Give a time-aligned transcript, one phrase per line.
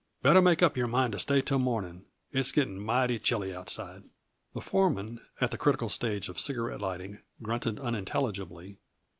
[0.23, 4.01] "Better make up your mind to stay till morning; it's getting mighty chilly, outside."
[4.55, 8.77] The foreman, at the critical stage of cigarette lighting, grunted unintelligibly.